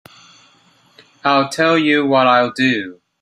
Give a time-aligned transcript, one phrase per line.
[1.23, 3.01] I'll tell you what I'll do.